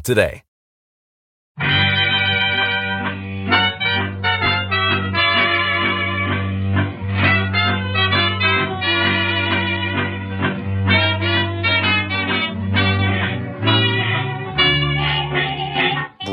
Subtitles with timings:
[0.00, 0.45] today.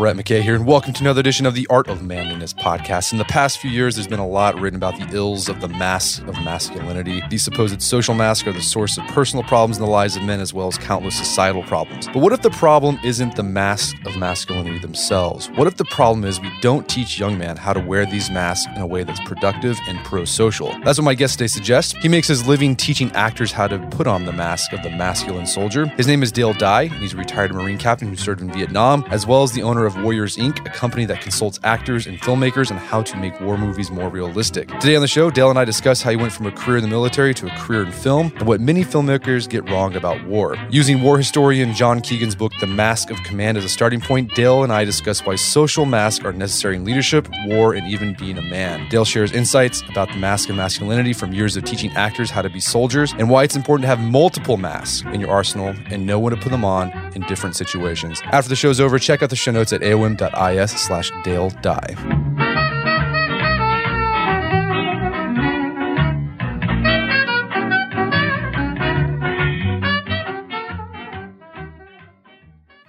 [0.03, 3.13] Brett McKay here, and welcome to another edition of the Art of Manliness podcast.
[3.13, 5.69] In the past few years, there's been a lot written about the ills of the
[5.69, 7.23] mask of masculinity.
[7.29, 10.41] These supposed social masks are the source of personal problems in the lives of men
[10.41, 12.07] as well as countless societal problems.
[12.07, 15.49] But what if the problem isn't the mask of masculinity themselves?
[15.51, 18.69] What if the problem is we don't teach young men how to wear these masks
[18.75, 20.77] in a way that's productive and pro social?
[20.83, 21.93] That's what my guest today suggests.
[22.01, 25.47] He makes his living teaching actors how to put on the mask of the masculine
[25.47, 25.85] soldier.
[25.95, 29.05] His name is Dale Dye, and he's a retired Marine captain who served in Vietnam,
[29.09, 32.71] as well as the owner of Warriors Inc., a company that consults actors and filmmakers
[32.71, 34.67] on how to make war movies more realistic.
[34.79, 36.83] Today on the show, Dale and I discuss how he went from a career in
[36.83, 40.55] the military to a career in film and what many filmmakers get wrong about war.
[40.69, 44.63] Using war historian John Keegan's book, The Mask of Command, as a starting point, Dale
[44.63, 48.41] and I discuss why social masks are necessary in leadership, war, and even being a
[48.41, 48.87] man.
[48.89, 52.49] Dale shares insights about the mask of masculinity from years of teaching actors how to
[52.49, 56.19] be soldiers and why it's important to have multiple masks in your arsenal and know
[56.19, 58.21] when to put them on in different situations.
[58.25, 61.95] After the show's over, check out the show notes at aom.is slash Dale Dye.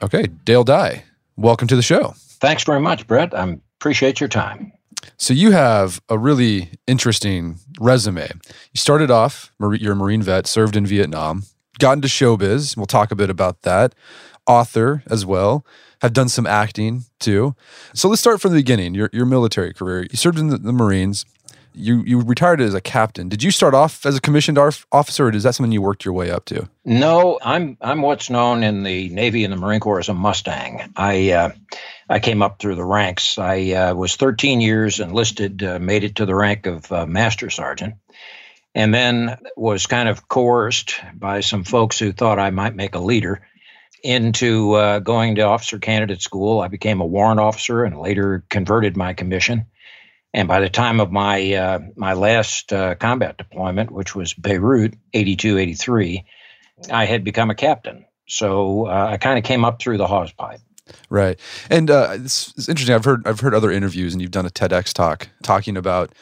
[0.02, 1.04] Okay, Dale Dye,
[1.36, 2.14] welcome to the show.
[2.18, 3.32] Thanks very much, Brett.
[3.32, 4.70] I appreciate your time.
[5.16, 8.28] So you have a really interesting resume.
[8.72, 11.44] You started off, you're a Marine vet, served in Vietnam,
[11.78, 12.76] got into showbiz.
[12.76, 13.94] We'll talk a bit about that.
[14.46, 15.64] Author as well.
[16.02, 17.54] Have done some acting too.
[17.94, 18.94] So let's start from the beginning.
[18.94, 20.06] Your your military career.
[20.10, 21.24] You served in the, the Marines.
[21.72, 23.28] You you retired as a captain.
[23.28, 26.14] Did you start off as a commissioned officer, or is that something you worked your
[26.14, 26.68] way up to?
[26.84, 30.92] No, I'm I'm what's known in the Navy and the Marine Corps as a Mustang.
[30.94, 31.50] I uh,
[32.08, 33.38] I came up through the ranks.
[33.38, 37.50] I uh, was 13 years enlisted, uh, made it to the rank of uh, master
[37.50, 37.94] sergeant,
[38.74, 43.00] and then was kind of coerced by some folks who thought I might make a
[43.00, 43.46] leader
[44.02, 46.60] into uh, going to officer candidate school.
[46.60, 49.66] I became a warrant officer and later converted my commission.
[50.34, 54.94] And by the time of my uh, my last uh, combat deployment, which was Beirut,
[55.12, 56.24] 82, 83,
[56.90, 58.04] I had become a captain.
[58.26, 60.60] So uh, I kind of came up through the hose pipe.
[61.08, 61.38] Right,
[61.70, 62.94] and uh, it's, it's interesting.
[62.94, 66.12] I've heard I've heard other interviews, and you've done a TEDx talk talking about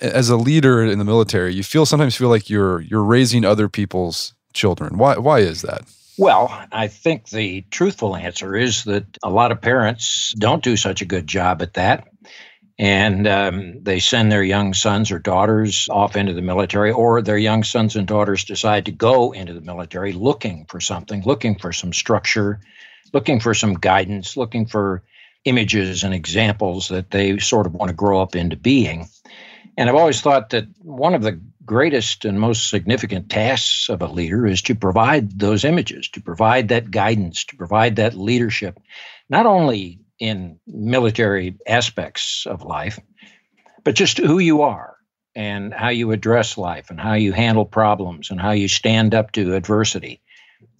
[0.00, 3.68] as a leader in the military, you feel sometimes feel like you're you're raising other
[3.68, 4.98] people's children.
[4.98, 5.82] Why why is that?
[6.16, 11.02] Well, I think the truthful answer is that a lot of parents don't do such
[11.02, 12.08] a good job at that.
[12.78, 17.38] And um, they send their young sons or daughters off into the military, or their
[17.38, 21.72] young sons and daughters decide to go into the military looking for something, looking for
[21.72, 22.60] some structure,
[23.12, 25.04] looking for some guidance, looking for
[25.44, 29.08] images and examples that they sort of want to grow up into being.
[29.76, 34.06] And I've always thought that one of the greatest and most significant tasks of a
[34.06, 38.78] leader is to provide those images, to provide that guidance, to provide that leadership,
[39.28, 43.00] not only in military aspects of life,
[43.82, 44.96] but just who you are
[45.34, 49.32] and how you address life and how you handle problems and how you stand up
[49.32, 50.22] to adversity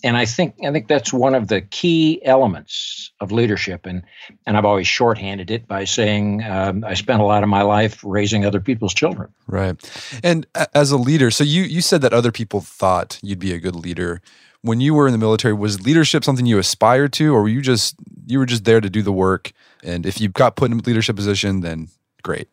[0.04, 3.86] and I think I think that's one of the key elements of leadership.
[3.86, 4.02] And
[4.46, 8.04] and I've always shorthanded it by saying um, I spent a lot of my life
[8.04, 9.32] raising other people's children.
[9.46, 9.76] Right.
[10.22, 13.58] And as a leader, so you you said that other people thought you'd be a
[13.58, 14.20] good leader.
[14.60, 17.62] When you were in the military, was leadership something you aspired to, or were you
[17.62, 17.96] just
[18.26, 19.52] you were just there to do the work?
[19.82, 21.88] And if you got put in a leadership position, then
[22.22, 22.48] great.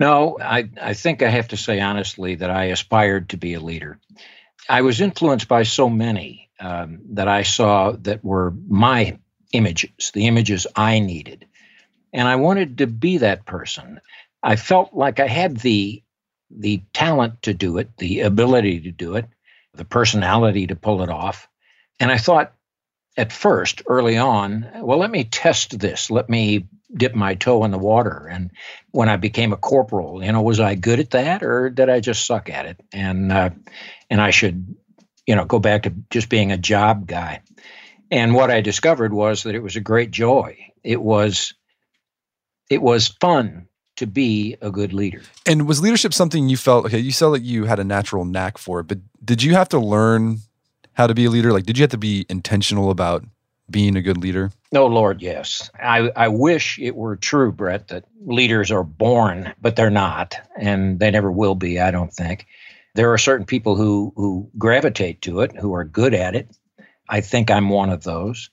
[0.00, 3.60] No, I, I think I have to say honestly that I aspired to be a
[3.60, 3.98] leader.
[4.68, 9.18] I was influenced by so many um, that I saw that were my
[9.52, 11.46] images, the images I needed.
[12.12, 14.00] And I wanted to be that person.
[14.42, 16.02] I felt like I had the
[16.54, 19.24] the talent to do it, the ability to do it,
[19.72, 21.48] the personality to pull it off.
[21.98, 22.52] And I thought
[23.16, 26.10] at first, early on, well, let me test this.
[26.10, 28.28] Let me dip my toe in the water.
[28.30, 28.50] And
[28.90, 32.00] when I became a corporal, you know, was I good at that or did I
[32.00, 32.80] just suck at it?
[32.92, 33.50] And uh,
[34.10, 34.74] and I should,
[35.26, 37.42] you know, go back to just being a job guy.
[38.10, 40.58] And what I discovered was that it was a great joy.
[40.84, 41.54] It was
[42.68, 45.22] it was fun to be a good leader.
[45.46, 48.58] And was leadership something you felt okay, you felt like you had a natural knack
[48.58, 50.38] for it, but did you have to learn
[50.94, 51.52] how to be a leader?
[51.52, 53.24] Like did you have to be intentional about
[53.70, 54.50] being a good leader?
[54.74, 55.70] Oh Lord, yes.
[55.78, 60.98] I, I wish it were true, Brett, that leaders are born, but they're not, and
[60.98, 62.46] they never will be, I don't think.
[62.94, 66.50] There are certain people who who gravitate to it, who are good at it.
[67.08, 68.50] I think I'm one of those.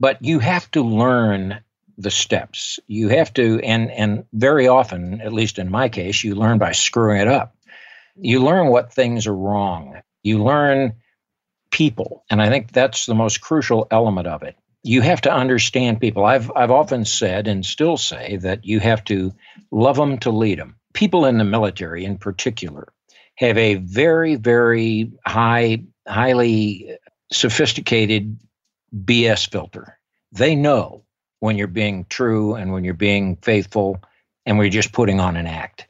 [0.00, 1.60] But you have to learn
[1.98, 2.80] the steps.
[2.88, 6.72] You have to, and and very often, at least in my case, you learn by
[6.72, 7.56] screwing it up.
[8.16, 10.02] You learn what things are wrong.
[10.24, 10.94] You learn
[11.70, 14.56] people, and I think that's the most crucial element of it.
[14.82, 16.24] You have to understand people.
[16.24, 19.32] I've I've often said and still say that you have to
[19.70, 20.76] love them to lead them.
[20.92, 22.92] People in the military, in particular,
[23.36, 26.98] have a very very high, highly
[27.30, 28.38] sophisticated
[28.94, 29.98] BS filter.
[30.32, 31.04] They know
[31.40, 34.02] when you're being true and when you're being faithful
[34.46, 35.86] and we're just putting on an act.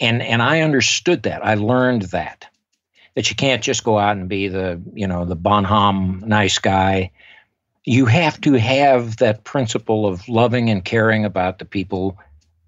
[0.00, 1.44] And and I understood that.
[1.44, 2.46] I learned that.
[3.14, 7.10] That you can't just go out and be the, you know, the Bonhomme nice guy.
[7.88, 12.18] You have to have that principle of loving and caring about the people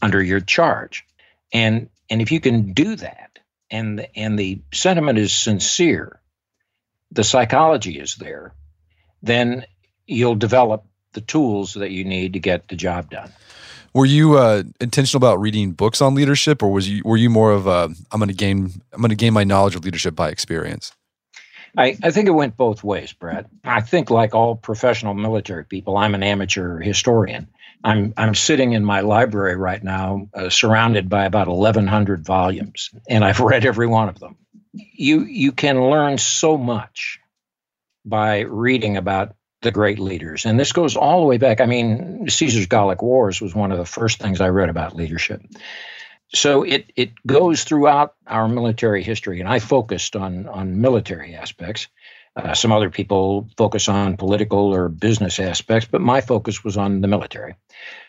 [0.00, 1.04] under your charge.
[1.52, 3.38] And and if you can do that
[3.70, 6.22] and and the sentiment is sincere,
[7.12, 8.54] the psychology is there,
[9.22, 9.66] then
[10.06, 13.30] you'll develop the tools that you need to get the job done.
[13.92, 17.52] Were you uh, intentional about reading books on leadership, or was you were you more
[17.52, 20.30] of a I'm going to gain I'm going to gain my knowledge of leadership by
[20.30, 20.92] experience?
[21.76, 23.46] I, I think it went both ways, Brett.
[23.64, 27.48] I think, like all professional military people, I'm an amateur historian.
[27.82, 33.24] I'm I'm sitting in my library right now, uh, surrounded by about 1,100 volumes, and
[33.24, 34.36] I've read every one of them.
[34.72, 37.20] You you can learn so much
[38.04, 40.46] by reading about the great leaders.
[40.46, 41.60] And this goes all the way back.
[41.60, 45.42] I mean, Caesar's Gallic Wars was one of the first things I read about leadership.
[46.32, 51.88] So it it goes throughout our military history, and I focused on on military aspects.
[52.36, 57.00] Uh, some other people focus on political or business aspects, but my focus was on
[57.00, 57.56] the military.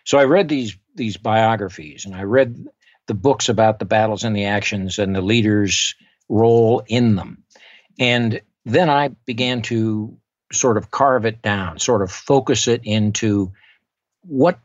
[0.03, 2.67] So I read these these biographies, and I read
[3.07, 5.95] the books about the battles and the actions and the leaders'
[6.29, 7.43] role in them,
[7.99, 10.17] and then I began to
[10.53, 13.51] sort of carve it down, sort of focus it into
[14.21, 14.59] what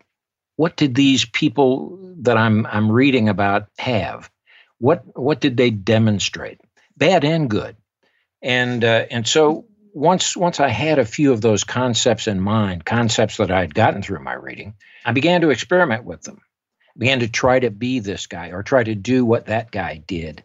[0.57, 4.31] what did these people that I'm I'm reading about have?
[4.79, 6.61] What what did they demonstrate,
[6.97, 7.77] bad and good?
[8.43, 12.85] And uh, and so once once I had a few of those concepts in mind,
[12.85, 14.75] concepts that I had gotten through my reading,
[15.05, 16.41] I began to experiment with them.
[16.95, 20.03] I began to try to be this guy or try to do what that guy
[20.07, 20.45] did.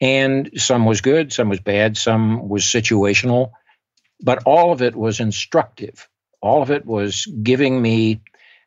[0.00, 3.52] And some was good, some was bad, some was situational,
[4.20, 6.08] but all of it was instructive.
[6.40, 8.20] All of it was giving me,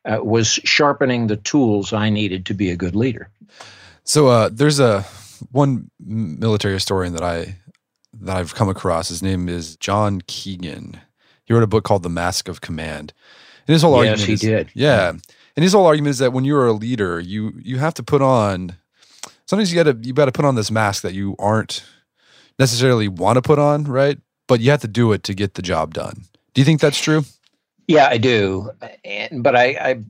[0.04, 3.28] uh, was sharpening the tools I needed to be a good leader.
[4.04, 5.04] So uh, there's a
[5.50, 7.56] one military historian that I
[8.20, 9.08] that I've come across.
[9.08, 11.00] His name is John Keegan.
[11.44, 13.12] He wrote a book called The Mask of Command.
[13.66, 14.70] And his whole yes, argument he is, did.
[14.74, 15.10] Yeah.
[15.56, 18.22] And his whole argument is that when you're a leader, you you have to put
[18.22, 18.76] on
[19.46, 21.84] sometimes you gotta you gotta put on this mask that you aren't
[22.58, 24.18] necessarily want to put on, right?
[24.50, 26.24] but you have to do it to get the job done.
[26.54, 27.24] Do you think that's true?
[27.86, 28.70] Yeah, I do,
[29.04, 30.04] and, but I, I,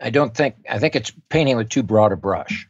[0.00, 2.68] I don't think I think it's painting with too broad a brush.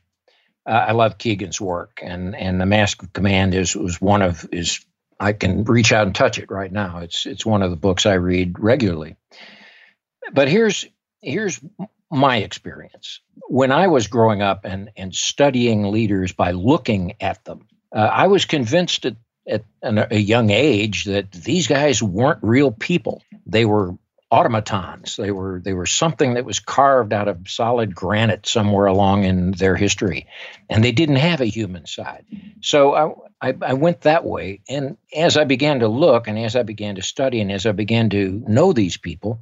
[0.67, 4.47] Uh, I love Keegan's work, and and the Mask of Command is was one of
[4.53, 4.85] is
[5.21, 6.99] I can reach out and touch it right now.
[6.99, 9.17] It's it's one of the books I read regularly.
[10.33, 10.85] But here's
[11.21, 11.61] here's
[12.11, 17.67] my experience when I was growing up and and studying leaders by looking at them.
[17.95, 23.23] Uh, I was convinced at at a young age that these guys weren't real people.
[23.49, 23.97] They were
[24.31, 25.17] automatons.
[25.17, 29.52] They were they were something that was carved out of solid granite somewhere along in
[29.52, 30.26] their history,
[30.69, 32.25] and they didn't have a human side.
[32.61, 36.57] So I, I, I went that way, and as I began to look, and as
[36.57, 39.40] I began to study, and as I began to know these people,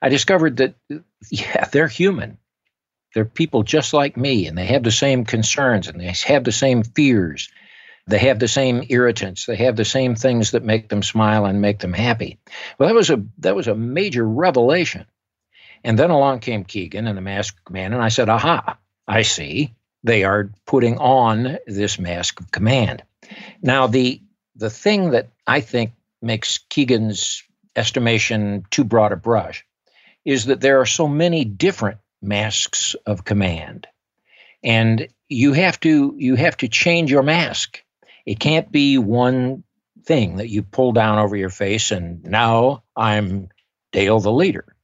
[0.00, 0.74] I discovered that
[1.30, 2.38] yeah, they're human.
[3.14, 6.52] They're people just like me, and they have the same concerns, and they have the
[6.52, 7.50] same fears
[8.06, 9.46] They have the same irritants.
[9.46, 12.38] They have the same things that make them smile and make them happy.
[12.78, 15.06] Well, that was a that was a major revelation.
[15.84, 18.76] And then along came Keegan and the masked man, and I said, "Aha!
[19.06, 19.74] I see.
[20.04, 23.04] They are putting on this mask of command."
[23.62, 24.20] Now, the
[24.56, 27.42] the thing that I think makes Keegan's
[27.76, 29.64] estimation too broad a brush
[30.24, 33.86] is that there are so many different masks of command,
[34.62, 37.82] and you have to you have to change your mask.
[38.26, 39.64] It can't be one
[40.04, 43.48] thing that you pull down over your face and now I'm
[43.92, 44.74] Dale the leader.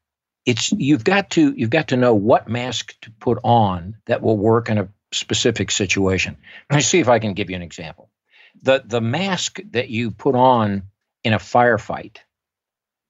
[0.45, 4.37] It's you've got to you've got to know what mask to put on that will
[4.37, 6.37] work in a specific situation.
[6.71, 8.11] Let me see if I can give you an example.
[8.63, 10.83] The the mask that you put on
[11.25, 12.19] in a firefight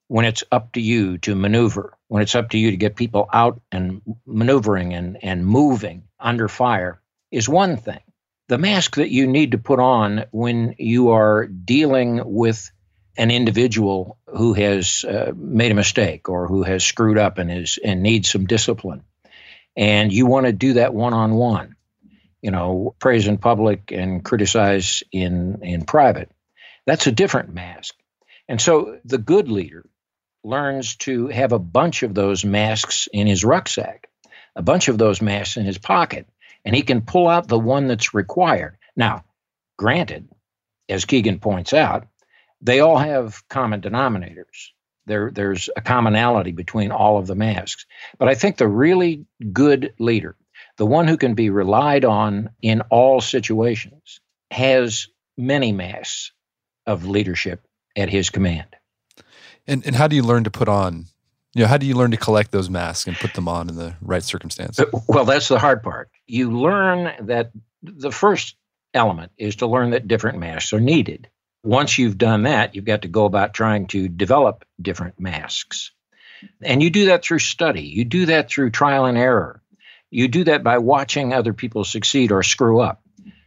[0.09, 3.29] when it's up to you to maneuver, when it's up to you to get people
[3.33, 8.01] out and maneuvering and, and moving under fire is one thing.
[8.49, 12.71] The mask that you need to put on when you are dealing with
[13.19, 17.79] an individual who has uh, made a mistake or who has screwed up and is
[17.85, 19.03] and needs some discipline,
[19.77, 21.77] and you want to do that one on one,
[22.41, 26.31] you know, praise in public and criticize in in private.
[26.87, 27.95] That's a different mask.
[28.49, 29.85] And so the good leader
[30.43, 34.09] learns to have a bunch of those masks in his rucksack,
[34.57, 36.27] a bunch of those masks in his pocket,
[36.69, 38.77] and he can pull out the one that's required.
[38.95, 39.25] Now,
[39.79, 40.29] granted,
[40.87, 42.07] as Keegan points out,
[42.61, 44.73] they all have common denominators.
[45.07, 47.87] There, there's a commonality between all of the masks.
[48.19, 50.37] But I think the really good leader,
[50.77, 54.21] the one who can be relied on in all situations,
[54.51, 55.09] has
[55.39, 56.33] many masks
[56.87, 58.77] of leadership at his command.
[59.67, 61.07] And, and how do you learn to put on
[61.55, 63.75] you know, how do you learn to collect those masks and put them on in
[63.75, 64.79] the right circumstance?
[64.79, 66.11] Uh, well, that's the hard part.
[66.29, 67.51] You learn that
[67.83, 68.57] the first
[68.95, 71.29] element is to learn that different masks are needed.
[71.65, 75.91] Once you've done that, you've got to go about trying to develop different masks.
[76.63, 79.61] And you do that through study, you do that through trial and error.
[80.11, 83.03] You do that by watching other people succeed or screw up.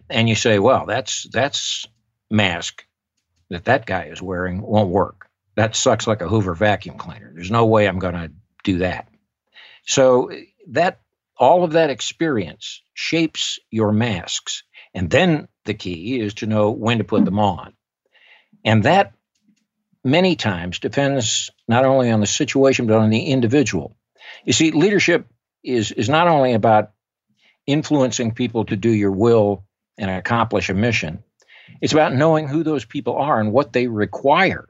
[0.09, 1.87] And you say, well, that's that's
[2.29, 2.85] mask
[3.49, 7.31] that that guy is wearing won't work that sucks like a Hoover vacuum cleaner.
[7.33, 8.31] There's no way I'm going to
[8.63, 9.07] do that.
[9.85, 10.31] So
[10.69, 11.01] that
[11.41, 14.63] all of that experience shapes your masks.
[14.93, 17.59] And then the key is to know when to put them mm-hmm.
[17.59, 17.73] on.
[18.63, 19.13] And that
[20.03, 23.97] many times depends not only on the situation, but on the individual.
[24.45, 25.25] You see, leadership
[25.63, 26.91] is, is not only about
[27.65, 29.65] influencing people to do your will
[29.97, 31.23] and accomplish a mission,
[31.81, 34.67] it's about knowing who those people are and what they require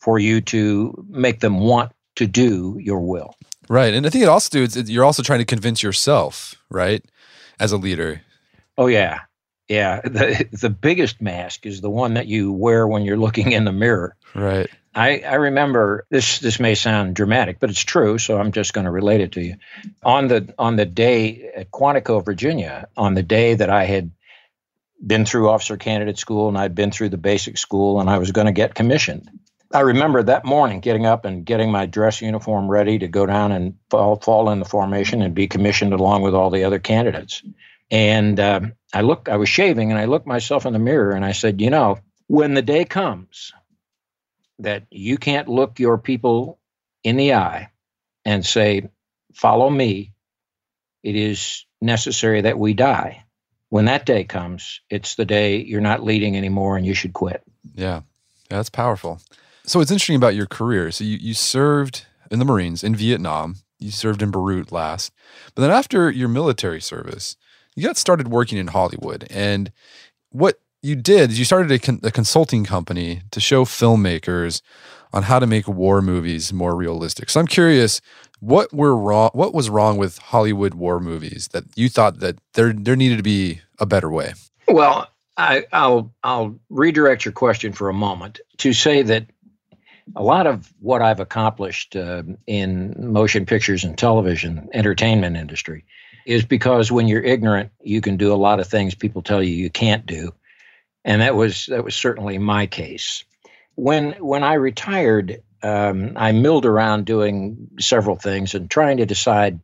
[0.00, 3.36] for you to make them want to do your will.
[3.70, 3.94] Right.
[3.94, 7.04] And I think it also dudes, you're also trying to convince yourself, right?
[7.60, 8.22] As a leader.
[8.76, 9.20] Oh yeah.
[9.68, 10.00] Yeah.
[10.10, 13.72] The the biggest mask is the one that you wear when you're looking in the
[13.72, 14.16] mirror.
[14.34, 14.68] Right.
[14.92, 18.86] I, I remember this this may sound dramatic, but it's true, so I'm just going
[18.86, 19.54] to relate it to you.
[20.02, 24.10] On the on the day at Quantico, Virginia, on the day that I had
[25.06, 28.32] been through officer candidate school and I'd been through the basic school and I was
[28.32, 29.30] going to get commissioned.
[29.72, 33.52] I remember that morning getting up and getting my dress uniform ready to go down
[33.52, 37.42] and fall, fall in the formation and be commissioned along with all the other candidates.
[37.90, 38.60] And uh,
[38.92, 41.60] I looked, I was shaving and I looked myself in the mirror and I said,
[41.60, 43.52] you know, when the day comes
[44.58, 46.58] that you can't look your people
[47.04, 47.70] in the eye
[48.24, 48.90] and say,
[49.34, 50.12] follow me,
[51.02, 53.24] it is necessary that we die.
[53.68, 57.42] When that day comes, it's the day you're not leading anymore and you should quit.
[57.74, 58.02] Yeah.
[58.50, 59.20] Yeah, that's powerful.
[59.64, 60.90] So it's interesting about your career.
[60.90, 63.56] So you, you served in the Marines in Vietnam.
[63.78, 65.12] You served in Beirut last.
[65.54, 67.36] But then after your military service,
[67.74, 69.26] you got started working in Hollywood.
[69.30, 69.72] And
[70.30, 74.62] what you did is you started a, con- a consulting company to show filmmakers
[75.12, 77.30] on how to make war movies more realistic.
[77.30, 78.00] So I'm curious,
[78.40, 79.30] what were wrong?
[79.32, 83.22] What was wrong with Hollywood war movies that you thought that there there needed to
[83.22, 84.34] be a better way?
[84.68, 89.26] Well, I, will I'll redirect your question for a moment to say that
[90.16, 95.84] a lot of what I've accomplished uh, in motion pictures and television entertainment industry
[96.26, 99.54] is because when you're ignorant, you can do a lot of things people tell you
[99.54, 100.32] you can't do,
[101.04, 103.24] and that was that was certainly my case.
[103.74, 109.60] When when I retired, um, I milled around doing several things and trying to decide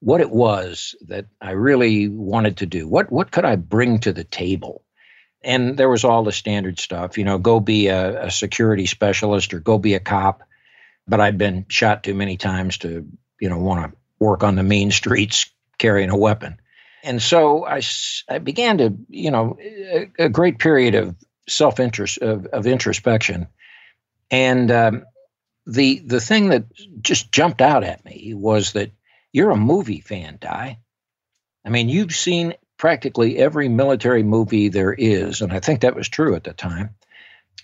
[0.00, 2.88] what it was that I really wanted to do.
[2.88, 4.82] What what could I bring to the table?
[5.42, 9.54] And there was all the standard stuff, you know, go be a, a, security specialist
[9.54, 10.42] or go be a cop.
[11.08, 13.06] But I'd been shot too many times to,
[13.40, 16.60] you know, want to work on the mean streets carrying a weapon.
[17.02, 17.80] And so I,
[18.28, 21.16] I began to, you know, a, a great period of
[21.48, 23.48] self interest, of, of, introspection.
[24.30, 25.04] And um,
[25.66, 26.64] the, the thing that
[27.00, 28.92] just jumped out at me was that
[29.32, 30.78] you're a movie fan, Dye.
[31.64, 35.42] I mean, you've seen practically every military movie there is.
[35.42, 36.94] And I think that was true at the time.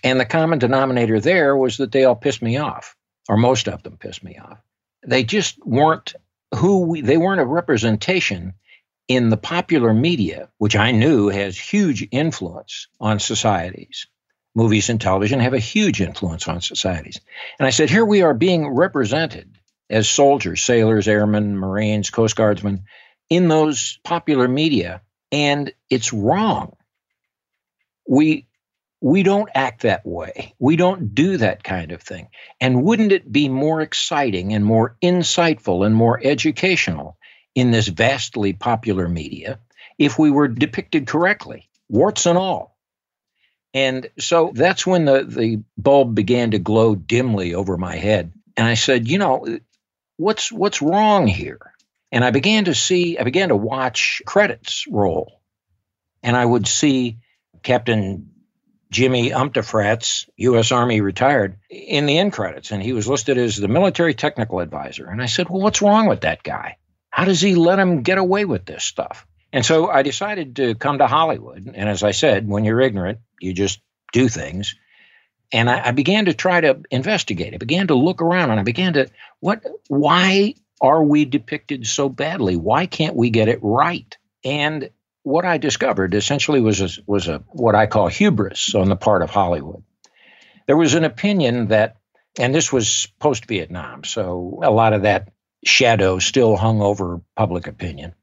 [0.03, 2.95] And the common denominator there was that they all pissed me off,
[3.27, 4.59] or most of them pissed me off.
[5.07, 6.13] They just weren't
[6.53, 8.53] who we, they weren't a representation
[9.07, 14.05] in the popular media, which I knew has huge influence on societies.
[14.53, 17.19] Movies and television have a huge influence on societies.
[17.57, 19.57] And I said, here we are being represented
[19.89, 22.83] as soldiers, sailors, airmen, Marines, Coast Guardsmen
[23.31, 26.75] in those popular media, and it's wrong.
[28.07, 28.47] We
[28.99, 30.55] we don't act that way.
[30.57, 32.29] We don't do that kind of thing.
[32.59, 37.17] And wouldn't it be more exciting and more insightful and more educational
[37.53, 39.59] in this vastly popular media
[39.99, 42.75] if we were depicted correctly, warts and all?
[43.73, 48.33] And so that's when the, the bulb began to glow dimly over my head.
[48.55, 49.59] And I said, you know,
[50.15, 51.59] what's what's wrong here?
[52.11, 55.41] And I began to see, I began to watch credits roll.
[56.23, 57.19] And I would see
[57.63, 58.31] Captain
[58.89, 60.71] Jimmy Umtafrats, U.S.
[60.71, 65.07] Army retired, in the end credits, and he was listed as the military technical advisor.
[65.07, 66.77] And I said, Well, what's wrong with that guy?
[67.09, 69.27] How does he let him get away with this stuff?
[69.51, 71.71] And so I decided to come to Hollywood.
[71.73, 73.81] And as I said, when you're ignorant, you just
[74.13, 74.75] do things.
[75.51, 77.53] And I, I began to try to investigate.
[77.53, 79.07] I began to look around and I began to,
[79.39, 82.55] what, why are we depicted so badly?
[82.55, 84.15] Why can't we get it right?
[84.43, 84.89] And
[85.23, 89.21] what I discovered essentially was a, was a what I call hubris on the part
[89.21, 89.83] of Hollywood.
[90.67, 91.97] There was an opinion that,
[92.39, 95.29] and this was post Vietnam, so a lot of that
[95.65, 98.13] shadow still hung over public opinion.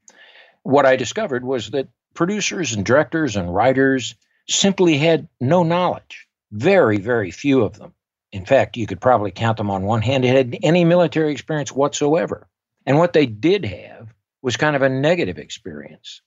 [0.63, 4.15] What I discovered was that producers and directors and writers
[4.47, 6.27] simply had no knowledge.
[6.51, 7.93] Very, very few of them.
[8.35, 12.49] In fact, you could probably count them on one hand, had any military experience whatsoever.
[12.85, 16.21] And what they did have was kind of a negative experience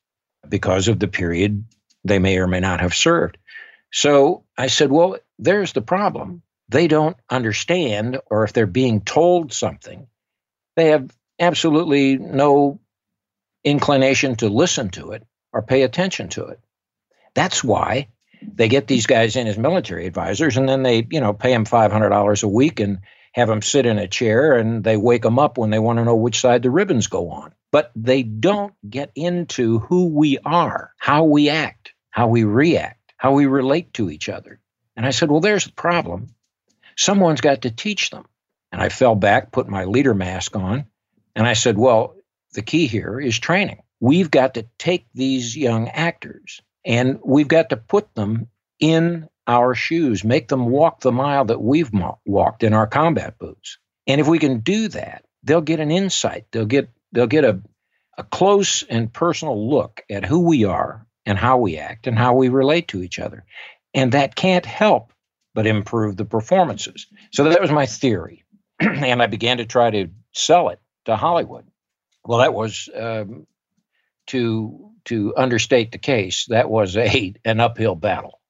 [0.49, 1.67] because of the period
[2.05, 3.37] they may or may not have served.
[3.93, 6.41] So I said, well, there's the problem.
[6.71, 10.07] They don't understand, or if they're being told something,
[10.77, 12.81] they have absolutely no
[13.65, 16.61] inclination to listen to it or pay attention to it.
[17.35, 18.09] That's why
[18.43, 21.65] they get these guys in as military advisors and then they, you know, pay them
[21.65, 23.01] $500 a week and
[23.33, 26.05] have them sit in a chair and they wake them up when they want to
[26.05, 30.93] know which side the ribbons go on but they don't get into who we are,
[30.99, 34.61] how we act, how we react, how we relate to each other.
[34.97, 36.29] And I said, Well, there's the problem.
[36.97, 38.25] Someone's got to teach them.
[38.73, 40.87] And I fell back, put my leader mask on,
[41.35, 42.17] and I said, Well,
[42.53, 43.83] the key here is training.
[44.01, 48.49] We've got to take these young actors and we've got to put them
[48.81, 51.91] in our shoes, make them walk the mile that we've
[52.27, 53.79] walked in our combat boots.
[54.07, 56.47] And if we can do that, they'll get an insight.
[56.53, 57.61] They'll get they'll get a,
[58.17, 62.35] a close and personal look at who we are and how we act and how
[62.35, 63.45] we relate to each other.
[63.95, 65.13] And that can't help
[65.55, 67.07] but improve the performances.
[67.33, 68.45] So that was my theory.
[68.81, 71.67] and I began to try to sell it to Hollywood.
[72.25, 73.47] Well, that was um,
[74.29, 76.47] to to understate the case.
[76.49, 78.41] That was a an uphill battle.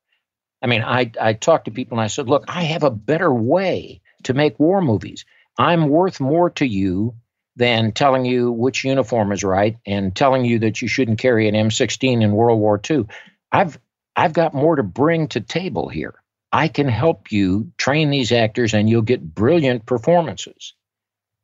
[0.62, 3.32] I mean, I I talked to people and I said, "Look, I have a better
[3.32, 5.24] way to make war movies.
[5.56, 7.14] I'm worth more to you
[7.56, 11.54] than telling you which uniform is right and telling you that you shouldn't carry an
[11.56, 13.06] M16 in World War II.
[13.50, 13.78] I've
[14.14, 16.14] I've got more to bring to table here.
[16.50, 20.74] I can help you train these actors and you'll get brilliant performances.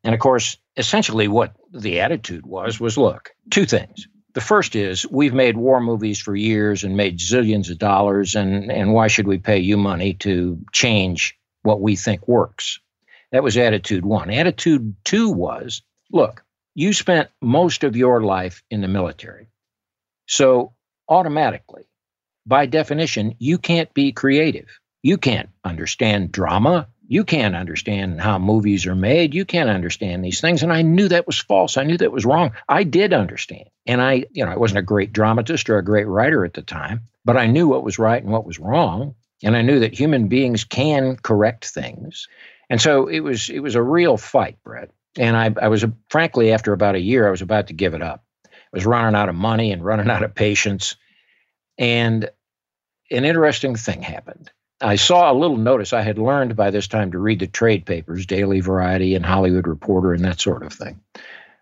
[0.02, 4.08] And of course, essentially what the attitude was was look, two things.
[4.34, 8.70] The first is we've made war movies for years and made zillions of dollars and
[8.70, 12.80] and why should we pay you money to change what we think works?
[13.30, 14.30] That was attitude 1.
[14.30, 16.44] Attitude 2 was look,
[16.74, 19.48] you spent most of your life in the military.
[20.26, 20.74] So
[21.08, 21.86] automatically,
[22.44, 24.80] by definition, you can't be creative.
[25.02, 26.88] You can't understand drama.
[27.06, 29.34] You can't understand how movies are made.
[29.34, 30.62] You can't understand these things.
[30.62, 31.76] And I knew that was false.
[31.76, 32.52] I knew that was wrong.
[32.68, 33.68] I did understand.
[33.86, 36.62] And I, you know, I wasn't a great dramatist or a great writer at the
[36.62, 39.14] time, but I knew what was right and what was wrong.
[39.42, 42.28] And I knew that human beings can correct things.
[42.70, 46.52] And so it was it was a real fight, Brett and I, I was frankly
[46.52, 48.24] after about a year, I was about to give it up.
[48.46, 50.96] I was running out of money and running out of patience,
[51.78, 52.28] and
[53.10, 54.50] an interesting thing happened.
[54.80, 55.92] I saw a little notice.
[55.92, 59.66] I had learned by this time to read the trade papers, Daily Variety and Hollywood
[59.66, 61.00] Reporter, and that sort of thing.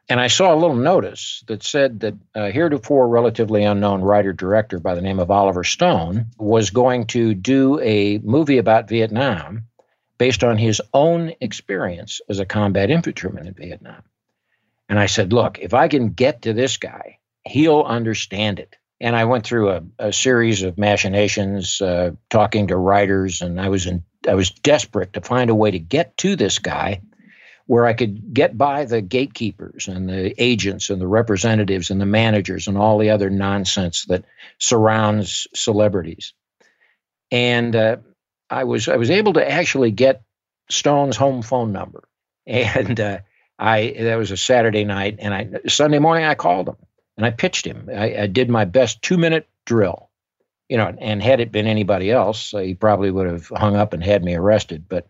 [0.09, 4.79] And I saw a little notice that said that a heretofore relatively unknown writer director
[4.79, 9.65] by the name of Oliver Stone was going to do a movie about Vietnam
[10.19, 14.03] based on his own experience as a combat infantryman in Vietnam.
[14.89, 18.77] And I said, look, if I can get to this guy, he'll understand it.
[19.03, 23.69] And I went through a, a series of machinations, uh, talking to writers, and I
[23.69, 27.03] was in, I was desperate to find a way to get to this guy
[27.67, 32.07] where I could get by the gatekeepers and the agents and the representatives and the
[32.07, 34.25] managers and all the other nonsense that
[34.59, 36.33] surrounds celebrities.
[37.33, 37.97] And uh,
[38.49, 40.23] I was I was able to actually get
[40.71, 42.05] Stone's home phone number,
[42.47, 43.19] and uh,
[43.59, 46.77] I that was a Saturday night, and I Sunday morning I called him
[47.17, 47.89] and I pitched him.
[47.95, 50.11] I, I did my best two minute drill,
[50.69, 54.03] you know, and had it been anybody else, he probably would have hung up and
[54.03, 54.87] had me arrested.
[54.89, 55.07] But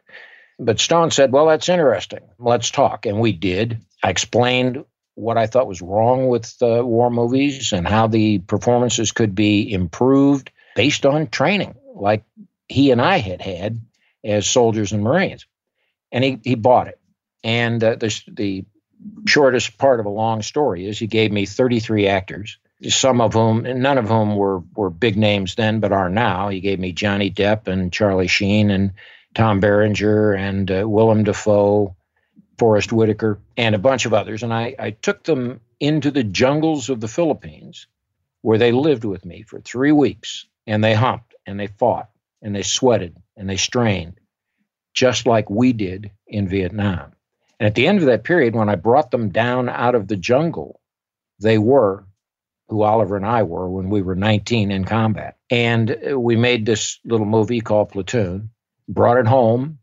[0.59, 2.21] but Stone said, "Well, that's interesting.
[2.39, 3.81] Let's talk," and we did.
[4.03, 4.85] I explained
[5.15, 9.73] what I thought was wrong with uh, war movies and how the performances could be
[9.73, 12.25] improved based on training, like
[12.69, 13.81] he and I had had
[14.25, 15.47] as soldiers and Marines.
[16.11, 16.99] And he, he bought it.
[17.45, 18.65] And uh, the, the
[19.27, 23.63] shortest part of a long story is he gave me 33 actors, some of whom,
[23.63, 26.49] none of whom were, were big names then, but are now.
[26.49, 28.93] He gave me Johnny Depp and Charlie Sheen and
[29.35, 31.97] Tom Berenger and uh, Willem Dafoe,
[32.59, 34.43] Forest Whitaker, and a bunch of others.
[34.43, 37.87] And I, I took them into the jungles of the Philippines
[38.43, 42.11] where they lived with me for three weeks and they humped and they fought
[42.41, 44.19] and they sweated and they strained
[44.95, 47.13] just like we did in Vietnam.
[47.63, 50.17] And at the end of that period, when I brought them down out of the
[50.17, 50.81] jungle,
[51.39, 52.05] they were
[52.67, 55.37] who Oliver and I were when we were 19 in combat.
[55.49, 58.51] And we made this little movie called Platoon,
[58.89, 59.79] brought it home,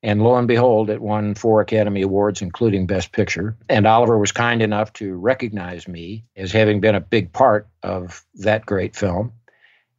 [0.00, 3.56] and lo and behold, it won four Academy Awards, including Best Picture.
[3.68, 8.24] And Oliver was kind enough to recognize me as having been a big part of
[8.34, 9.32] that great film.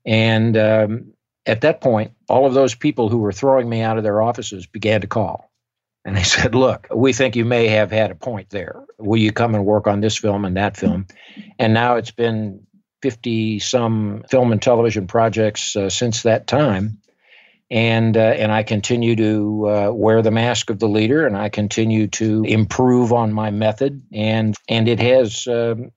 [0.05, 1.13] And um,
[1.45, 4.65] at that point, all of those people who were throwing me out of their offices
[4.65, 5.44] began to call.
[6.05, 8.83] And they said, Look, we think you may have had a point there.
[8.97, 11.07] Will you come and work on this film and that film?
[11.59, 12.65] And now it's been
[13.01, 16.99] 50 some film and television projects uh, since that time.
[17.71, 21.49] And, uh, and I continue to uh, wear the mask of the leader and I
[21.49, 24.03] continue to improve on my method.
[24.13, 25.91] And, and it has um,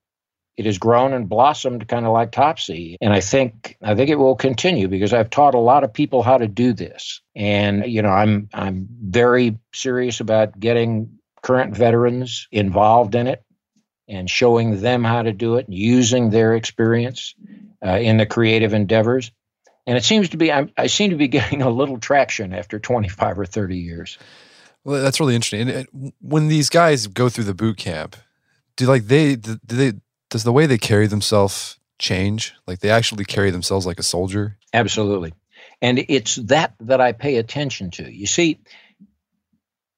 [0.59, 2.97] it has grown and blossomed kind of like Topsy.
[3.01, 6.25] And I think I think it will continue because I've taught a lot of people
[6.25, 7.23] how to do this.
[7.37, 13.45] And you know, I'm I'm very serious about getting current veterans involved in it
[14.09, 17.37] and showing them how to do it, using their experience
[17.87, 19.31] uh, in the creative endeavors.
[19.87, 22.81] And it seems to be I'm, I seem to be getting a little traction after
[22.81, 24.19] 25 or 30 years.
[24.83, 25.71] Well, that's really interesting.
[25.71, 28.17] And when these guys go through the boot camp,
[28.75, 29.93] do like they do they
[30.31, 32.55] does the way they carry themselves change?
[32.67, 34.57] Like they actually carry themselves like a soldier?
[34.73, 35.33] Absolutely.
[35.81, 38.13] And it's that that I pay attention to.
[38.13, 38.61] You see,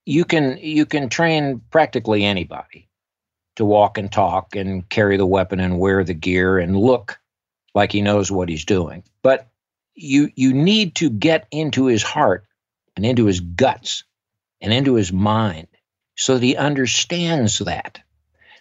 [0.07, 2.89] you can you can train practically anybody
[3.57, 7.19] to walk and talk and carry the weapon and wear the gear and look
[7.75, 9.03] like he knows what he's doing.
[9.23, 9.49] But
[9.95, 12.47] you you need to get into his heart
[12.97, 14.05] and into his guts
[14.61, 15.69] and into his mind
[16.17, 18.01] so that he understands that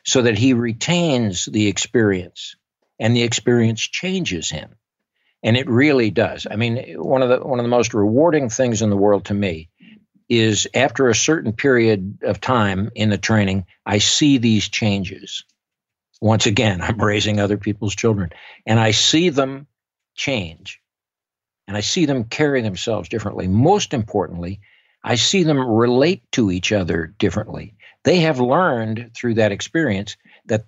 [0.06, 2.56] so that he retains the experience
[3.00, 4.76] and the experience changes him.
[5.42, 6.46] And it really does.
[6.50, 9.34] I mean, one of the one of the most rewarding things in the world to
[9.34, 9.70] me
[10.28, 15.46] is after a certain period of time in the training, I see these changes.
[16.22, 18.32] Once again, I'm raising other people's children
[18.66, 19.68] and I see them
[20.16, 20.82] change.
[21.68, 23.48] And I see them carry themselves differently.
[23.48, 24.60] Most importantly,
[25.04, 30.66] I see them relate to each other differently they have learned through that experience that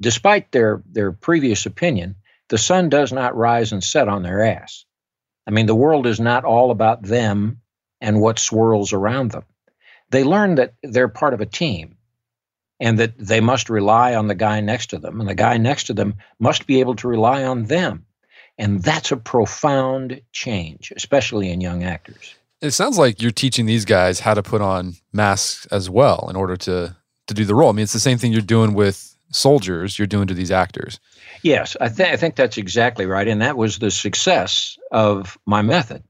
[0.00, 2.16] despite their, their previous opinion,
[2.48, 4.84] the sun does not rise and set on their ass.
[5.46, 7.60] I mean, the world is not all about them
[8.00, 9.44] and what swirls around them.
[10.10, 11.96] They learn that they're part of a team
[12.78, 15.84] and that they must rely on the guy next to them, and the guy next
[15.84, 18.04] to them must be able to rely on them.
[18.58, 22.34] And that's a profound change, especially in young actors.
[22.60, 26.36] It sounds like you're teaching these guys how to put on masks as well in
[26.36, 27.70] order to to do the role.
[27.70, 29.98] I mean, it's the same thing you're doing with soldiers.
[29.98, 31.00] You're doing to these actors.
[31.42, 35.62] Yes, I think I think that's exactly right, and that was the success of my
[35.62, 36.02] method.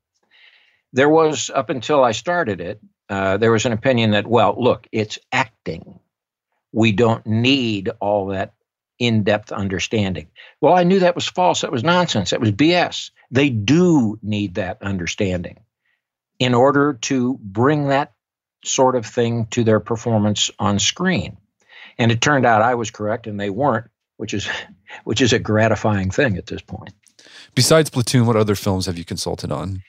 [0.93, 4.87] There was up until I started it, uh, there was an opinion that well, look,
[4.93, 5.99] it's acting.
[6.73, 8.55] We don't need all that
[8.99, 10.29] in-depth understanding.
[10.61, 11.61] Well, I knew that was false.
[11.61, 12.31] That was nonsense.
[12.31, 13.11] That was BS.
[13.31, 15.59] They do need that understanding
[16.39, 18.13] in order to bring that
[18.65, 21.37] sort of thing to their performance on screen.
[21.99, 24.49] And it turned out I was correct and they weren't, which is
[25.05, 26.95] which is a gratifying thing at this point.
[27.55, 29.83] Besides Platoon, what other films have you consulted on?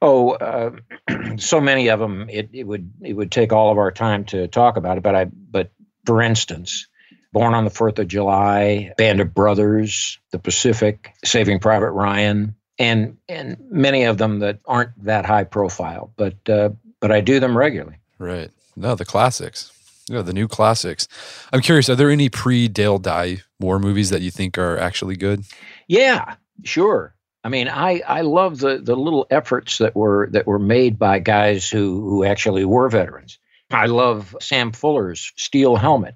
[0.00, 0.72] Oh, uh,
[1.36, 2.28] so many of them.
[2.28, 5.02] It, it would it would take all of our time to talk about it.
[5.02, 5.70] But I but
[6.04, 6.88] for instance,
[7.32, 13.16] Born on the Fourth of July, Band of Brothers, The Pacific, Saving Private Ryan, and
[13.28, 17.56] and many of them that aren't that high profile, but uh, but I do them
[17.56, 17.96] regularly.
[18.18, 18.50] Right.
[18.76, 19.70] No, the classics.
[20.08, 21.06] Yeah, the new classics.
[21.52, 25.16] I'm curious, are there any pre Dale Dye war movies that you think are actually
[25.16, 25.44] good?
[25.86, 27.14] Yeah, sure.
[27.44, 31.18] I mean, I, I love the, the little efforts that were that were made by
[31.18, 33.38] guys who who actually were veterans.
[33.70, 36.14] I love Sam Fuller's Steel Helmet,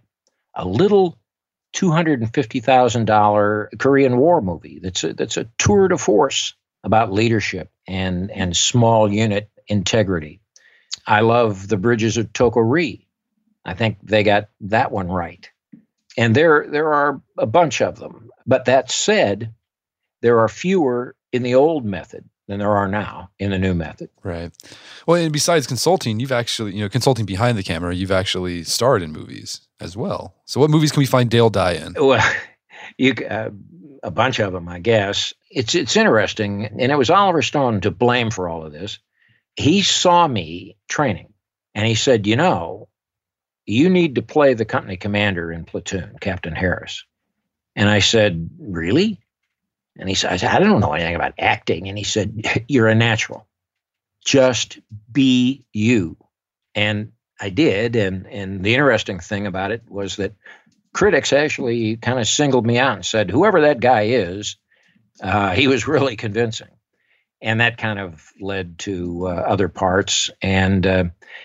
[0.54, 1.18] a little
[1.76, 4.80] two hundred and fifty thousand dollar Korean War movie.
[4.82, 10.40] That's a, that's a tour de force about leadership and and small unit integrity.
[11.06, 13.06] I love the Bridges of Toko-Ri.
[13.64, 15.48] I think they got that one right,
[16.16, 18.30] and there there are a bunch of them.
[18.46, 19.54] But that said,
[20.22, 24.08] there are fewer in the old method than there are now in the new method.
[24.22, 24.52] Right.
[25.06, 29.02] Well, and besides consulting, you've actually, you know, consulting behind the camera, you've actually starred
[29.02, 30.34] in movies as well.
[30.44, 31.94] So, what movies can we find Dale Dye in?
[31.94, 32.24] Well,
[32.98, 33.50] you uh,
[34.02, 35.32] a bunch of them, I guess.
[35.50, 38.98] It's it's interesting, and it was Oliver Stone to blame for all of this.
[39.56, 41.32] He saw me training,
[41.74, 42.88] and he said, "You know,
[43.64, 47.04] you need to play the company commander in Platoon, Captain Harris."
[47.74, 49.20] And I said, "Really?"
[49.98, 51.88] And he said, I don't know anything about acting.
[51.88, 53.46] And he said, You're a natural.
[54.24, 54.78] Just
[55.10, 56.16] be you.
[56.74, 57.96] And I did.
[57.96, 60.34] And and the interesting thing about it was that
[60.92, 64.56] critics actually kind of singled me out and said, whoever that guy is,
[65.22, 66.68] uh, he was really convincing
[67.42, 70.30] and that kind of led to uh, other parts.
[70.42, 71.04] And uh,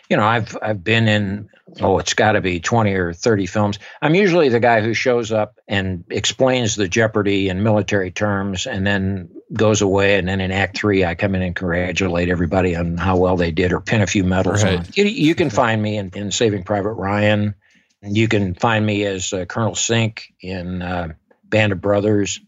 [0.09, 3.79] you know, I've I've been in oh, it's got to be twenty or thirty films.
[4.01, 8.86] I'm usually the guy who shows up and explains the jeopardy in military terms, and
[8.86, 10.17] then goes away.
[10.17, 13.51] And then in Act Three, I come in and congratulate everybody on how well they
[13.51, 14.79] did, or pin a few medals right.
[14.79, 14.86] on.
[14.95, 17.55] You, you can find me in, in Saving Private Ryan.
[18.03, 21.10] You can find me as uh, Colonel Sink in uh,
[21.43, 22.39] Band of Brothers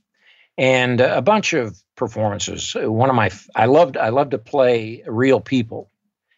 [0.58, 2.76] and a bunch of performances.
[2.76, 5.90] One of my I loved I love to play real people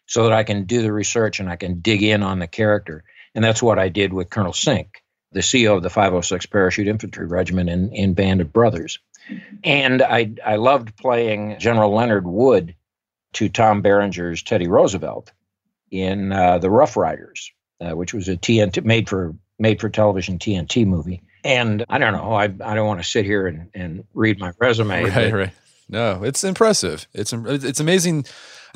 [0.06, 3.04] so that I can do the research and I can dig in on the character.
[3.34, 7.26] And that's what I did with Colonel Sink, the CO of the 506 Parachute Infantry
[7.26, 8.98] Regiment in, in Band of Brothers.
[9.64, 12.76] And I I loved playing General Leonard Wood
[13.34, 15.32] to Tom Berenger's Teddy Roosevelt
[15.90, 20.38] in uh, the Rough Riders, uh, which was a TNT made for made for television
[20.38, 21.22] TNT movie.
[21.44, 22.32] And I don't know.
[22.32, 25.04] I, I don't want to sit here and, and read my resume.
[25.10, 25.52] Right, right.
[25.88, 27.06] No, it's impressive.
[27.12, 28.26] It's it's amazing.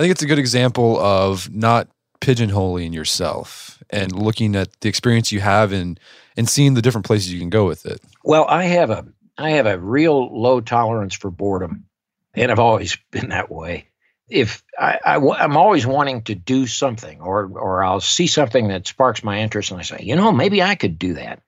[0.00, 1.86] I think it's a good example of not
[2.22, 6.00] pigeonholing yourself and looking at the experience you have and
[6.38, 8.00] and seeing the different places you can go with it.
[8.24, 9.04] Well, I have a
[9.36, 11.84] I have a real low tolerance for boredom,
[12.32, 13.88] and I've always been that way.
[14.26, 18.86] If I, I I'm always wanting to do something, or or I'll see something that
[18.86, 21.42] sparks my interest, and I say, you know, maybe I could do that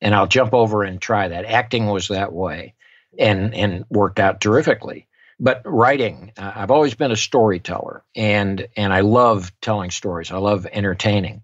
[0.00, 1.44] and I'll jump over and try that.
[1.44, 2.76] Acting was that way,
[3.18, 5.06] and and worked out terrifically.
[5.40, 10.30] But writing, uh, I've always been a storyteller, and and I love telling stories.
[10.30, 11.42] I love entertaining,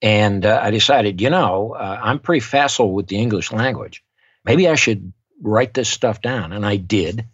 [0.00, 4.04] and uh, I decided, you know, uh, I'm pretty facile with the English language.
[4.44, 7.26] Maybe I should write this stuff down, and I did.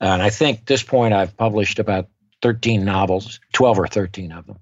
[0.00, 2.08] and I think at this point I've published about
[2.42, 4.58] 13 novels, 12 or 13 of them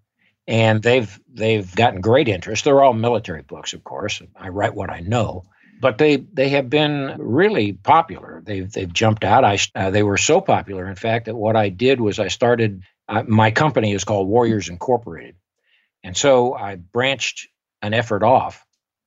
[0.46, 2.64] and they've they've gotten great interest.
[2.64, 4.22] They're all military books, of course.
[4.36, 5.44] I write what I know,
[5.82, 8.40] but they they have been really popular.
[8.46, 9.44] They've they've jumped out.
[9.44, 12.84] I uh, they were so popular, in fact, that what I did was I started.
[13.08, 15.34] Uh, my company is called Warriors Incorporated,
[16.04, 17.48] and so I branched
[17.82, 18.64] an effort off,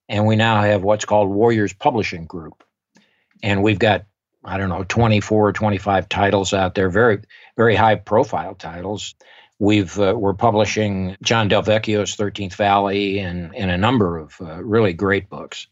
[0.10, 2.62] and we now have what's called Warriors Publishing Group,
[3.42, 4.04] and we've got
[4.44, 7.22] I don't know 24 or 25 titles out there, very
[7.56, 9.16] very high profile titles.
[9.60, 14.62] We've uh, we're publishing John Del Vecchio's Thirteenth Valley and and a number of uh,
[14.62, 15.68] really great books,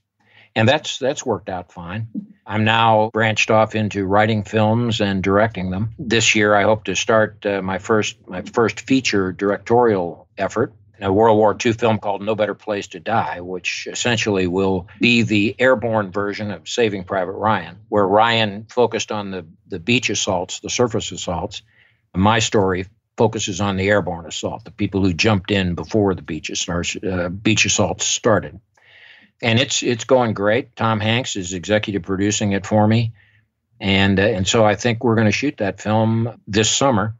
[0.55, 2.07] and that's that's worked out fine.
[2.45, 5.91] I'm now branched off into writing films and directing them.
[5.97, 11.11] This year, I hope to start uh, my first my first feature directorial effort, a
[11.11, 15.55] World War II film called No Better Place to Die, which essentially will be the
[15.57, 20.69] airborne version of Saving Private Ryan, where Ryan focused on the, the beach assaults, the
[20.69, 21.61] surface assaults.
[22.15, 22.85] My story
[23.17, 27.65] focuses on the airborne assault, the people who jumped in before the beach, uh, beach
[27.65, 28.59] assaults started.
[29.43, 30.75] And it's it's going great.
[30.75, 33.13] Tom Hanks is executive producing it for me,
[33.79, 37.15] and uh, and so I think we're going to shoot that film this summer,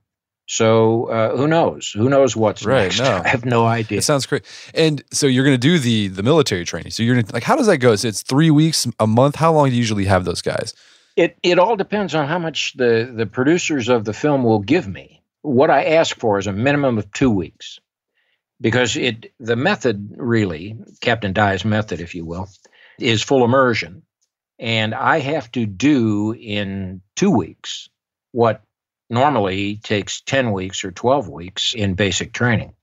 [0.47, 1.91] So uh, who knows?
[1.91, 2.99] Who knows what's Right, next?
[2.99, 3.21] no.
[3.25, 3.97] I have no idea.
[3.97, 4.43] It sounds great.
[4.73, 6.91] And so you're going to do the the military training.
[6.91, 7.95] So you're gonna, like, how does that go?
[7.95, 9.35] So it's three weeks, a month.
[9.35, 10.73] How long do you usually have those guys?
[11.15, 14.87] It it all depends on how much the the producers of the film will give
[14.87, 15.21] me.
[15.41, 17.79] What I ask for is a minimum of two weeks,
[18.63, 22.49] because it the method really Captain Dye's method, if you will,
[22.99, 24.01] is full immersion,
[24.57, 27.89] and I have to do in two weeks
[28.31, 28.63] what
[29.09, 32.73] normally takes ten weeks or twelve weeks in basic training.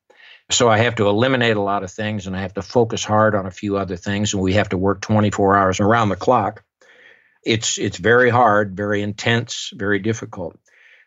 [0.50, 3.34] So I have to eliminate a lot of things, and I have to focus hard
[3.34, 6.16] on a few other things, and we have to work twenty four hours around the
[6.16, 6.62] clock
[7.42, 10.58] it's it's very hard, very intense, very difficult.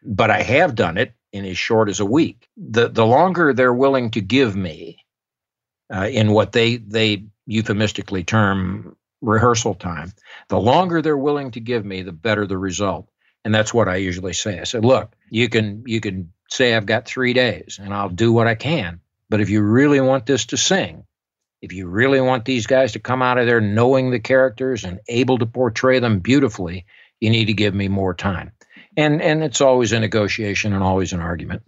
[0.04, 2.48] But I have done it in as short as a week.
[2.56, 5.04] The the longer they're willing to give me
[5.94, 10.14] uh, in what they they euphemistically term rehearsal time,
[10.48, 13.10] the longer they're willing to give me, the better the result.
[13.44, 14.60] And that's what I usually say.
[14.60, 18.32] I said, look, you can you can say I've got three days and I'll do
[18.32, 19.02] what I can.
[19.30, 21.06] But if you really want this to sing,
[21.62, 25.00] if you really want these guys to come out of there knowing the characters and
[25.08, 26.86] able to portray them beautifully,
[27.20, 28.52] you need to give me more time.
[28.96, 31.64] And and it's always a negotiation and always an argument.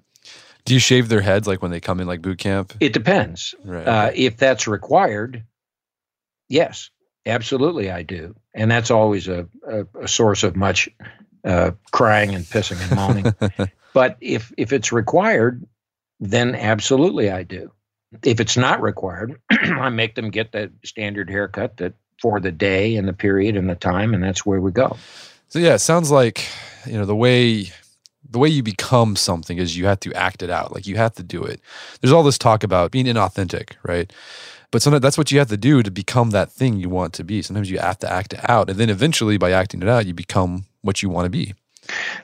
[0.66, 2.74] Do you shave their heads like when they come in like boot camp?
[2.80, 3.54] It depends.
[3.64, 3.88] Right.
[3.88, 5.44] Uh, if that's required,
[6.50, 6.90] yes,
[7.26, 8.36] absolutely, I do.
[8.54, 10.90] And that's always a, a, a source of much
[11.44, 13.70] uh, crying and pissing and moaning.
[13.94, 15.66] but if if it's required,
[16.20, 17.72] then absolutely I do.
[18.24, 22.96] If it's not required, I make them get the standard haircut that for the day
[22.96, 24.98] and the period and the time, and that's where we go.
[25.50, 26.48] So yeah, it sounds like
[26.88, 27.72] you know the way
[28.30, 30.74] the way you become something is you have to act it out.
[30.74, 31.62] Like you have to do it.
[32.02, 34.12] There's all this talk about being inauthentic, right?
[34.72, 37.24] But sometimes that's what you have to do to become that thing you want to
[37.24, 37.42] be.
[37.42, 40.14] Sometimes you have to act it out, and then eventually, by acting it out, you
[40.14, 41.54] become what you want to be.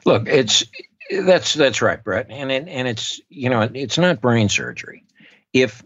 [0.06, 0.66] Look, it's
[1.10, 5.06] that's that's right, Brett, and it, and it's you know it's not brain surgery.
[5.54, 5.84] If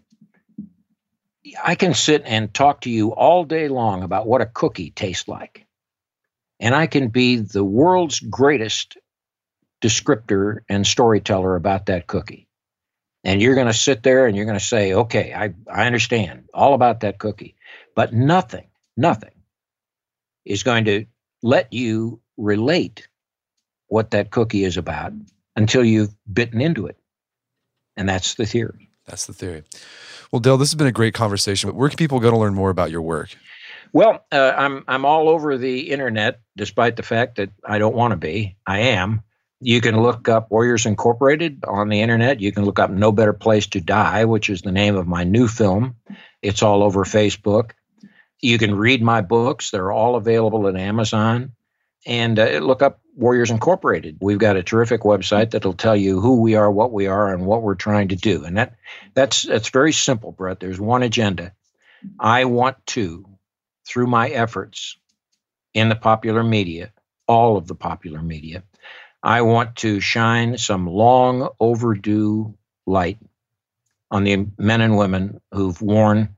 [1.64, 5.28] I can sit and talk to you all day long about what a cookie tastes
[5.28, 5.65] like,
[6.60, 8.98] and I can be the world's greatest
[9.82, 12.48] descriptor and storyteller about that cookie,
[13.24, 16.46] and you're going to sit there and you're going to say, "Okay, I I understand
[16.54, 17.56] all about that cookie,"
[17.96, 19.34] but nothing, nothing
[20.46, 21.06] is going to
[21.42, 23.08] let you relate
[23.88, 25.14] what that cookie is about
[25.56, 26.98] until you've bitten into it.
[27.98, 28.90] And that's the theory.
[29.06, 29.64] That's the theory.
[30.32, 31.70] Well, Dale, this has been a great conversation.
[31.70, 33.36] But where can people go to learn more about your work?
[33.94, 38.12] Well, uh, I'm I'm all over the internet, despite the fact that I don't want
[38.12, 38.58] to be.
[38.66, 39.24] I am.
[39.62, 42.42] You can look up Warriors Incorporated on the internet.
[42.42, 45.24] You can look up No Better Place to Die, which is the name of my
[45.24, 45.96] new film.
[46.42, 47.72] It's all over Facebook.
[48.42, 49.72] You can read my books.
[49.72, 51.54] They're all available at Amazon.
[52.06, 54.18] And uh, look up Warriors Incorporated.
[54.22, 57.46] We've got a terrific website that'll tell you who we are, what we are, and
[57.46, 58.44] what we're trying to do.
[58.44, 58.76] And that
[59.16, 60.60] that's that's very simple, Brett.
[60.60, 61.54] There's one agenda.
[62.20, 63.26] I want to,
[63.88, 64.98] through my efforts
[65.74, 66.92] in the popular media,
[67.28, 68.64] all of the popular media,
[69.22, 73.18] I want to shine some long overdue light
[74.12, 76.36] on the men and women who've worn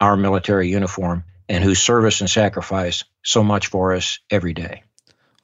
[0.00, 4.82] our military uniform and whose service and sacrifice so much for us every day.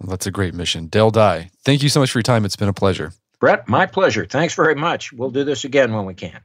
[0.00, 0.88] Well, that's a great mission.
[0.88, 2.44] Dale Dye, thank you so much for your time.
[2.44, 3.12] It's been a pleasure.
[3.38, 4.24] Brett, my pleasure.
[4.24, 5.12] Thanks very much.
[5.12, 6.40] We'll do this again when we can.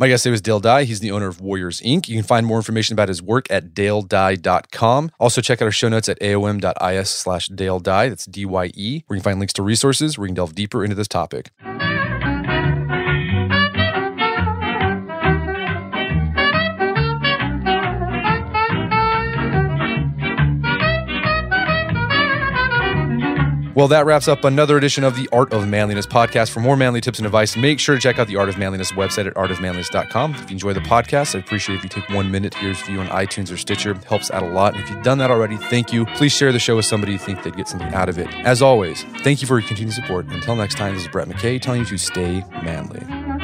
[0.00, 0.84] My guest today was Dale Dye.
[0.84, 2.06] He's the owner of Warriors Inc.
[2.06, 5.10] You can find more information about his work at daledye.com.
[5.18, 8.08] Also, check out our show notes at aom.is slash Dale Dye.
[8.08, 10.54] That's D Y E, where you can find links to resources where you can delve
[10.54, 11.50] deeper into this topic.
[23.78, 26.50] Well, that wraps up another edition of the Art of Manliness podcast.
[26.50, 28.90] For more manly tips and advice, make sure to check out the Art of Manliness
[28.90, 30.34] website at artofmanliness.com.
[30.34, 32.82] If you enjoy the podcast, I'd appreciate if you take one minute to hear us
[32.82, 33.92] view on iTunes or Stitcher.
[33.92, 34.74] It helps out a lot.
[34.74, 36.06] And if you've done that already, thank you.
[36.06, 38.26] Please share the show with somebody you think they'd get something out of it.
[38.44, 40.26] As always, thank you for your continued support.
[40.26, 43.37] Until next time, this is Brett McKay telling you to stay manly.